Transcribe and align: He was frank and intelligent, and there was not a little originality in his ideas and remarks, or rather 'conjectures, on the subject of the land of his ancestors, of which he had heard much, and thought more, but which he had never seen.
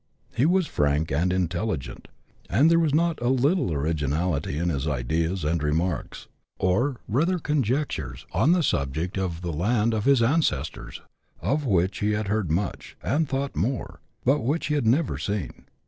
He 0.35 0.47
was 0.47 0.65
frank 0.65 1.11
and 1.11 1.31
intelligent, 1.31 2.07
and 2.49 2.71
there 2.71 2.79
was 2.79 2.91
not 2.91 3.21
a 3.21 3.27
little 3.29 3.71
originality 3.71 4.57
in 4.57 4.69
his 4.69 4.87
ideas 4.87 5.43
and 5.43 5.61
remarks, 5.61 6.27
or 6.57 6.99
rather 7.07 7.37
'conjectures, 7.37 8.25
on 8.31 8.51
the 8.51 8.63
subject 8.63 9.15
of 9.15 9.41
the 9.41 9.53
land 9.53 9.93
of 9.93 10.05
his 10.05 10.23
ancestors, 10.23 11.01
of 11.39 11.67
which 11.67 11.99
he 11.99 12.13
had 12.13 12.29
heard 12.29 12.49
much, 12.49 12.97
and 13.03 13.29
thought 13.29 13.55
more, 13.55 13.99
but 14.25 14.39
which 14.41 14.69
he 14.73 14.73
had 14.73 14.87
never 14.87 15.19
seen. 15.19 15.65